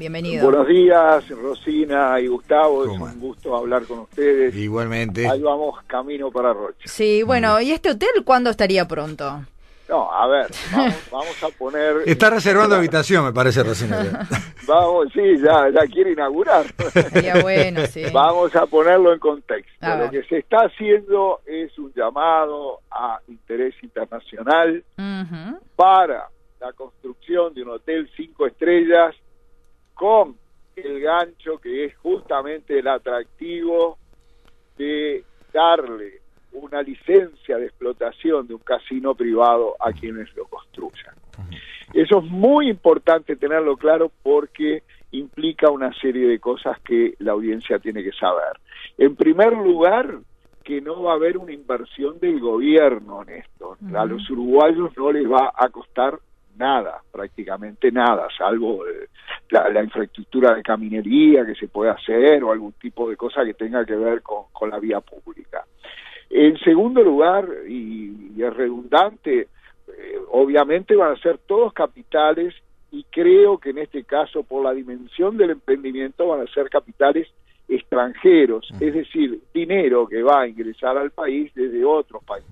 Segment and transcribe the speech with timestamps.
[0.00, 0.44] bienvenido.
[0.44, 4.56] Buenos días, Rosina y Gustavo, es un gusto hablar con ustedes.
[4.56, 5.28] Igualmente.
[5.28, 6.86] Ahí vamos camino para Rocha.
[6.86, 9.44] Sí, bueno, ¿y este hotel cuándo estaría pronto?
[9.90, 10.46] No, a ver,
[11.10, 11.96] vamos, a poner...
[12.06, 14.26] Está reservando habitación, me parece, Rosina.
[14.66, 16.64] vamos, sí, ya, ya quiere inaugurar.
[17.10, 18.04] Sería bueno, sí.
[18.12, 19.96] Vamos a ponerlo en contexto.
[19.98, 24.82] Lo que se está haciendo es un llamado a interés internacional
[25.76, 26.28] para
[26.60, 29.14] la construcción de un hotel cinco estrellas
[30.00, 30.34] con
[30.76, 33.98] el gancho que es justamente el atractivo
[34.78, 35.22] de
[35.52, 36.22] darle
[36.52, 41.14] una licencia de explotación de un casino privado a quienes lo construyan.
[41.92, 47.78] Eso es muy importante tenerlo claro porque implica una serie de cosas que la audiencia
[47.78, 48.58] tiene que saber.
[48.96, 50.20] En primer lugar,
[50.64, 53.76] que no va a haber una inversión del gobierno en esto.
[53.94, 56.18] A los uruguayos no les va a costar
[56.56, 59.08] nada, prácticamente nada, salvo eh,
[59.50, 63.84] la, infraestructura de caminería que se puede hacer o algún tipo de cosa que tenga
[63.84, 65.64] que ver con la vía pública.
[66.30, 69.40] En segundo lugar, y, es redundante,
[69.88, 72.54] eh, obviamente van a ser todos capitales
[72.92, 77.28] y creo que en este caso por la dimensión del emprendimiento van a ser capitales
[77.68, 82.50] extranjeros, es decir, dinero que va a ingresar al país desde otros países.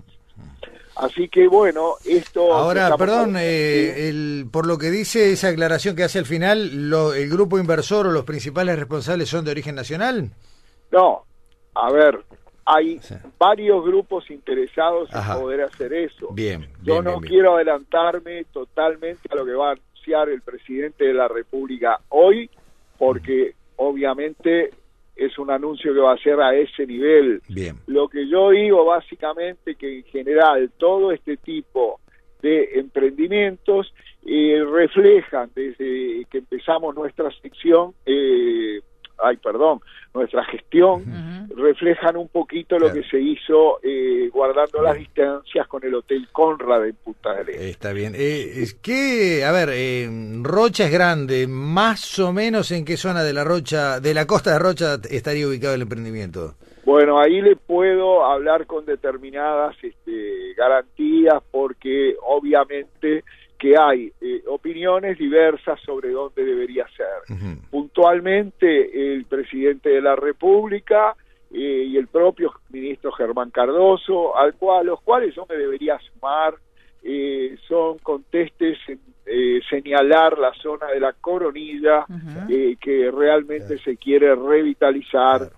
[0.99, 2.53] Así que bueno, esto...
[2.53, 7.15] Ahora, perdón, eh, el, por lo que dice esa aclaración que hace al final, lo,
[7.15, 10.33] ¿el grupo inversor o los principales responsables son de origen nacional?
[10.91, 11.23] No,
[11.75, 12.25] a ver,
[12.65, 13.01] hay
[13.39, 16.29] varios grupos interesados en poder hacer eso.
[16.33, 21.15] Bien, Yo no quiero adelantarme totalmente a lo que va a anunciar el presidente de
[21.15, 22.51] la República hoy,
[22.99, 24.71] porque obviamente
[25.19, 27.43] es un anuncio que va a ser a ese nivel.
[27.49, 27.77] Bien.
[27.87, 32.01] Lo que yo digo básicamente que en general todo este tipo
[32.41, 33.93] de emprendimientos
[34.25, 38.81] eh, reflejan desde que empezamos nuestra sección eh,
[39.23, 39.81] ay, perdón,
[40.15, 41.05] nuestra gestión,
[41.59, 46.87] reflejan un poquito lo que se hizo eh, guardando las distancias con el Hotel Conrad
[46.87, 47.71] en Punta del Este.
[47.71, 48.15] Está bien.
[48.15, 50.09] Eh, es que, a ver, eh,
[50.43, 54.53] Rocha es grande, más o menos en qué zona de la Rocha, de la costa
[54.53, 56.55] de Rocha estaría ubicado el emprendimiento.
[56.85, 63.25] Bueno, ahí le puedo hablar con determinadas este, garantías porque obviamente
[63.59, 67.37] que hay eh, opiniones diversas sobre dónde debería ser.
[67.71, 71.17] Puntualmente, el presidente de la República
[71.53, 76.55] eh, y el propio ministro Germán Cardoso, al cual, los cuales yo me debería sumar,
[77.03, 79.01] eh, son contestes en
[79.69, 82.07] señalar la zona de la coronilla
[82.49, 85.51] que realmente se quiere revitalizar,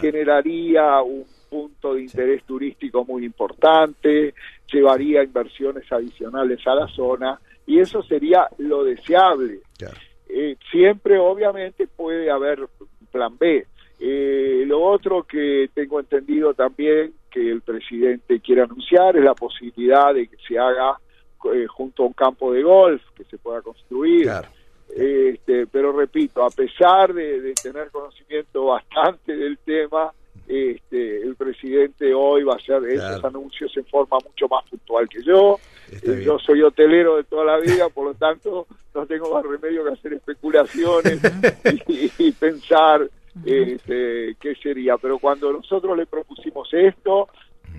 [0.00, 4.32] generaría un punto de interés turístico muy importante,
[4.72, 9.60] llevaría inversiones adicionales a la zona y eso sería lo deseable.
[10.28, 13.66] Eh, siempre obviamente puede haber un plan B.
[14.00, 20.14] Eh, lo otro que tengo entendido también que el presidente quiere anunciar es la posibilidad
[20.14, 20.98] de que se haga
[21.52, 24.30] eh, junto a un campo de golf que se pueda construir.
[24.96, 30.12] Este, pero repito, a pesar de tener conocimiento bastante del tema,
[30.50, 35.22] este, el presidente hoy va a hacer esos anuncios en forma mucho más puntual que
[35.22, 35.60] yo.
[35.92, 39.84] Eh, yo soy hotelero de toda la vida, por lo tanto no tengo más remedio
[39.84, 41.20] que hacer especulaciones
[42.18, 43.08] y, pensar
[43.44, 44.96] este, qué sería.
[44.98, 47.28] Pero cuando nosotros le propusimos esto,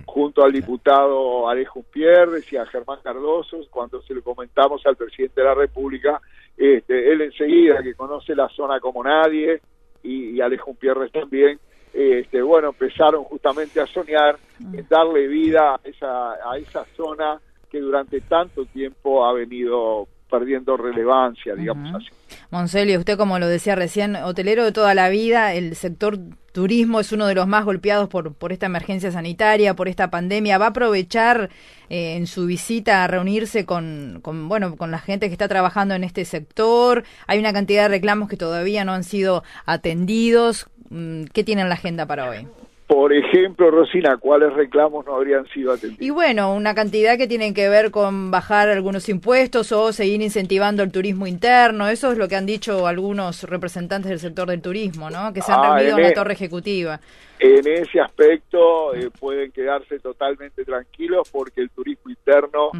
[0.04, 5.40] junto al diputado Alejo Pierres y a Germán Cardoso, cuando se lo comentamos al presidente
[5.40, 6.20] de la República,
[6.56, 9.60] este, él enseguida, que conoce la zona como nadie,
[10.02, 11.58] y, y Alejo Pierres también,
[11.92, 17.38] este, bueno, empezaron justamente a soñar en darle vida a esa, a esa zona
[17.70, 22.08] que durante tanto tiempo ha venido perdiendo relevancia, digamos así.
[22.50, 26.18] Monselio, usted como lo decía recién, hotelero de toda la vida, el sector
[26.52, 30.56] turismo es uno de los más golpeados por, por esta emergencia sanitaria, por esta pandemia.
[30.56, 31.50] ¿Va a aprovechar
[31.90, 35.94] eh, en su visita a reunirse con, con, bueno, con la gente que está trabajando
[35.94, 37.04] en este sector?
[37.26, 40.66] Hay una cantidad de reclamos que todavía no han sido atendidos.
[40.88, 42.46] Mm, ¿Qué tienen la agenda para hoy?
[42.92, 46.02] Por ejemplo, Rosina, ¿cuáles reclamos no habrían sido atendidos?
[46.02, 50.82] Y bueno, una cantidad que tienen que ver con bajar algunos impuestos o seguir incentivando
[50.82, 51.88] el turismo interno.
[51.88, 55.32] Eso es lo que han dicho algunos representantes del sector del turismo, ¿no?
[55.32, 57.00] Que se han ah, reunido en, la e- torre ejecutiva.
[57.38, 62.72] En ese aspecto eh, pueden quedarse totalmente tranquilos porque el turismo interno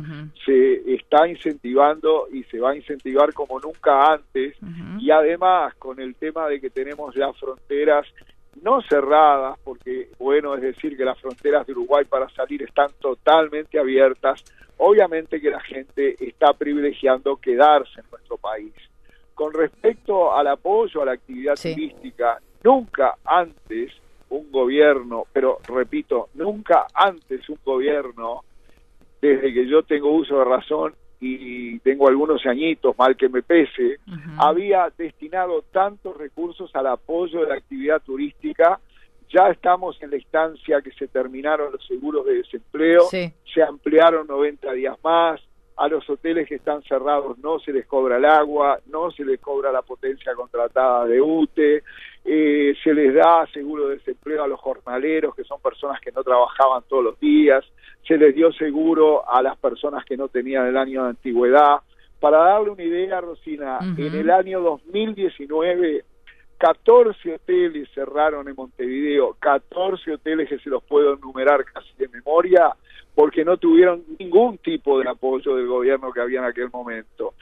[0.45, 4.57] se está incentivando y se va a incentivar como nunca antes.
[5.01, 8.07] Y además, con el tema de que tenemos las fronteras
[8.61, 13.79] no cerradas, porque bueno, es decir, que las fronteras de Uruguay para salir están totalmente
[13.79, 14.45] abiertas,
[14.77, 18.73] obviamente que la gente está privilegiando quedarse en nuestro país.
[19.35, 23.91] con respecto al apoyo a la actividad turística, nunca antes
[24.29, 28.45] un gobierno, pero repito, nunca antes un gobierno,
[29.21, 34.01] desde que yo tengo uso de razón y tengo algunos añitos, mal que me pese,
[34.39, 38.81] había destinado tantos recursos al apoyo de la actividad turística.
[39.33, 44.73] Ya estamos en la instancia que se terminaron los seguros de desempleo, se ampliaron 90
[44.73, 45.41] días más,
[45.83, 49.41] a los hoteles que están cerrados no se les cobra el agua, no se les
[49.41, 51.83] cobra la potencia contratada de UTE,
[52.25, 56.23] eh, se les da seguro de desempleo a los jornaleros, que son personas que no
[56.23, 57.65] trabajaban todos los días,
[58.07, 61.81] se les dio seguro a las personas que no tenían el año de antigüedad.
[62.21, 66.05] Para darle una idea, Rosina, en el año 2019
[66.63, 72.71] 14 hoteles cerraron en Montevideo, 14 hoteles que se los puedo enumerar casi de memoria,
[73.17, 77.35] porque no tuvieron ningún tipo de apoyo del gobierno que había en aquel momento.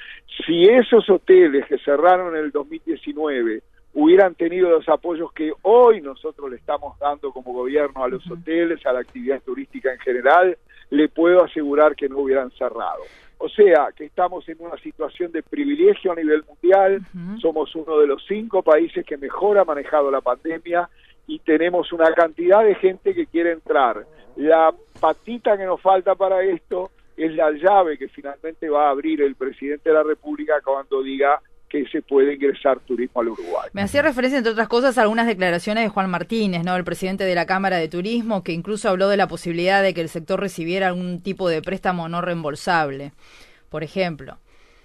[0.46, 3.62] Si esos hoteles que cerraron en el 2019
[3.93, 8.87] hubieran tenido los apoyos que hoy nosotros le estamos dando como gobierno a los hoteles,
[8.87, 10.56] a la actividad turística en general,
[10.88, 13.02] le puedo asegurar que no hubieran cerrado.
[13.43, 17.01] O sea, que estamos en una situación de privilegio a nivel mundial,
[17.41, 20.91] somos uno de los cinco países que mejor ha manejado la pandemia
[21.27, 24.05] y tenemos una cantidad de gente que quiere entrar.
[24.37, 29.23] La patita que nos falta para esto es la llave que finalmente va a abrir
[29.23, 33.70] el presidente de la República cuando diga que se puede ingresar turismo al Uruguay.
[33.72, 36.76] Me hacía referencia, entre otras cosas, a algunas declaraciones de Juan Martínez, ¿no?
[36.76, 40.00] el presidente de la Cámara de Turismo, que incluso habló de la posibilidad de que
[40.00, 43.12] el sector recibiera algún tipo de préstamo no reembolsable,
[43.70, 44.37] por ejemplo.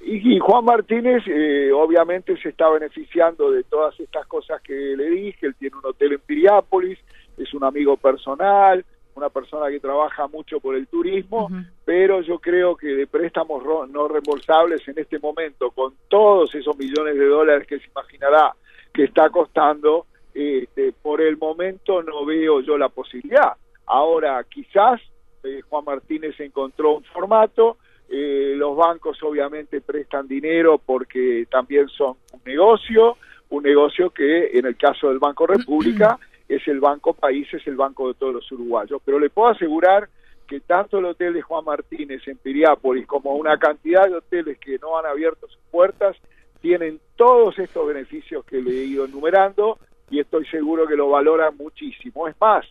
[0.08, 5.48] Y, Juan Martínez eh, obviamente se está beneficiando de todas estas cosas que le dije,
[5.48, 7.00] él tiene un hotel en Piriápolis,
[7.40, 8.86] es un amigo personal,
[9.16, 11.50] una persona que trabaja mucho por el turismo,
[11.86, 17.18] pero yo creo que de préstamos no reembolsables en este momento, con todos esos millones
[17.18, 18.54] de dólares que se imaginará
[18.94, 23.54] que está costando, este, por el momento no veo yo la posibilidad.
[23.86, 25.02] Ahora, quizás
[25.44, 27.78] eh, Juan Martínez encontró un formato,
[28.10, 33.18] eh, los bancos obviamente prestan dinero porque también son un negocio,
[33.50, 36.20] un negocio que en el caso del Banco República
[36.56, 39.02] es el Banco País, es el banco de todos los uruguayos.
[39.04, 40.10] Pero le puedo asegurar
[40.48, 44.78] que tanto el hotel de Juan Martínez en Piriápolis como una cantidad de hoteles que
[44.78, 46.16] no han abierto sus puertas
[46.62, 49.78] tienen todos estos beneficios que le he ido enumerando
[50.10, 52.28] y estoy seguro que lo valoran muchísimo.
[52.28, 52.66] Es más,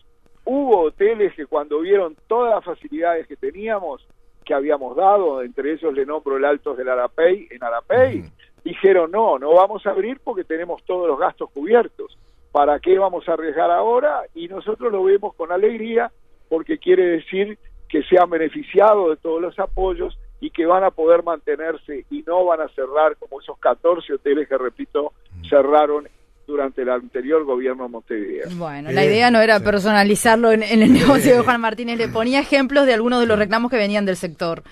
[0.45, 4.05] hubo hoteles que cuando vieron todas las facilidades que teníamos,
[4.43, 8.23] que habíamos dado, entre ellos le nombro el Altos del Arapey, en Arapey,
[8.63, 12.17] dijeron no, no vamos a abrir porque tenemos todos los gastos cubiertos.
[12.55, 14.21] ¿Para qué vamos a arriesgar ahora?
[14.33, 16.09] Y nosotros lo vemos con alegría
[16.47, 17.59] porque quiere decir
[17.89, 22.21] que se han beneficiado de todos los apoyos y que van a poder mantenerse y
[22.21, 25.11] no van a cerrar como esos 14 hoteles que, repito,
[25.49, 26.07] cerraron
[26.47, 28.47] durante el anterior gobierno de Montevideo.
[28.55, 32.85] Bueno, la idea no era personalizarlo en, el negocio de Juan Martínez, le ponía ejemplos
[32.85, 34.63] de algunos de los reclamos que venían del sector.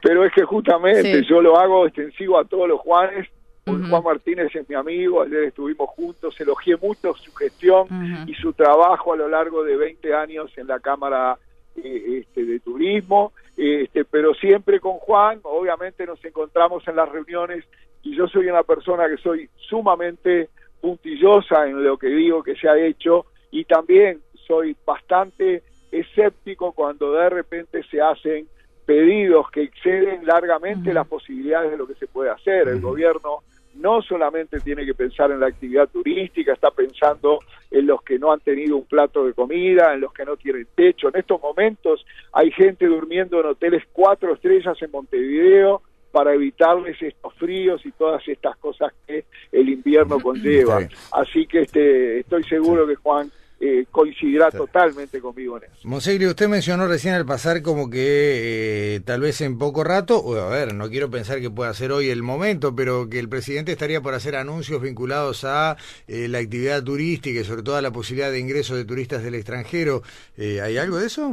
[0.00, 3.26] Pero es que justamente yo lo hago extensivo a todos los Juanes
[3.64, 7.86] Juan Martínez es mi amigo, ayer estuvimos juntos, elogié mucho su gestión
[8.26, 11.38] y su trabajo a lo largo de 20 años en la Cámara
[11.76, 17.64] eh, este, de Turismo, este, pero siempre con Juan, obviamente nos encontramos en las reuniones
[18.02, 20.48] y yo soy una persona que soy sumamente
[20.80, 27.12] puntillosa en lo que digo que se ha hecho y también soy bastante escéptico cuando
[27.12, 28.48] de repente se hacen
[28.84, 32.66] pedidos que exceden largamente las posibilidades de lo que se puede hacer.
[32.66, 33.42] El gobierno
[33.74, 37.38] no solamente tiene que pensar en la actividad turística, está pensando
[37.70, 40.66] en los que no han tenido un plato de comida, en los que no tienen
[40.74, 41.08] techo.
[41.08, 47.32] En estos momentos hay gente durmiendo en hoteles cuatro estrellas en Montevideo para evitarles estos
[47.34, 50.80] fríos y todas estas cosas que el invierno conlleva.
[51.10, 53.30] Así que este, estoy seguro que Juan
[53.64, 55.86] eh, coincidirá totalmente conmigo en eso.
[55.86, 60.34] Monsegri, usted mencionó recién al pasar como que eh, tal vez en poco rato, o
[60.34, 63.70] a ver, no quiero pensar que pueda ser hoy el momento, pero que el presidente
[63.70, 65.76] estaría por hacer anuncios vinculados a
[66.08, 69.36] eh, la actividad turística y sobre todo a la posibilidad de ingreso de turistas del
[69.36, 70.02] extranjero.
[70.36, 71.30] ¿Hay algo de eso?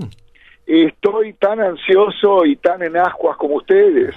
[0.67, 4.13] Estoy tan ansioso y tan en ascuas como ustedes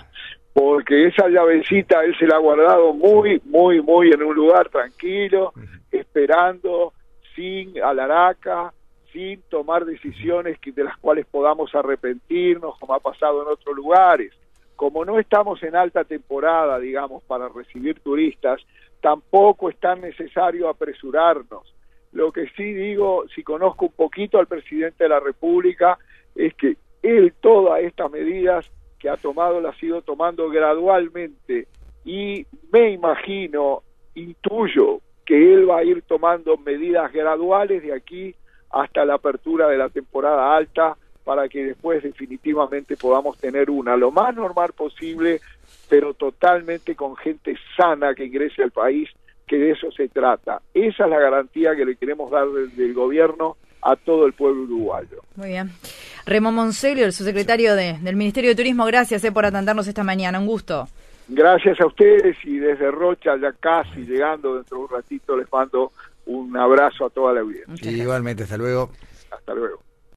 [0.52, 5.54] porque esa llavecita él se la ha guardado muy, muy, muy en un lugar tranquilo,
[5.90, 6.92] esperando
[7.34, 8.72] sin alaraca,
[9.12, 14.32] sin tomar decisiones que, de las cuales podamos arrepentirnos, como ha pasado en otros lugares.
[14.76, 18.60] Como no estamos en alta temporada, digamos, para recibir turistas,
[19.00, 21.74] tampoco es tan necesario apresurarnos.
[22.12, 25.98] Lo que sí digo, si conozco un poquito al presidente de la República,
[26.34, 31.66] es que él todas estas medidas que ha tomado las ha ido tomando gradualmente
[32.04, 33.82] y me imagino,
[34.14, 38.34] intuyo, que él va a ir tomando medidas graduales de aquí
[38.70, 44.10] hasta la apertura de la temporada alta para que después definitivamente podamos tener una lo
[44.10, 45.40] más normal posible,
[45.88, 49.08] pero totalmente con gente sana que ingrese al país,
[49.46, 50.60] que de eso se trata.
[50.74, 54.62] Esa es la garantía que le queremos dar desde el gobierno a todo el pueblo
[54.62, 55.22] uruguayo.
[55.36, 55.70] Muy bien.
[56.24, 60.38] Remo Monselio, el subsecretario de, del Ministerio de Turismo, gracias eh, por atendernos esta mañana.
[60.38, 60.88] Un gusto.
[61.28, 65.92] Gracias a ustedes y desde Rocha, ya casi llegando dentro de un ratito, les mando
[66.26, 67.90] un abrazo a toda la audiencia.
[67.90, 68.90] igualmente, hasta luego.
[69.30, 69.80] Hasta luego.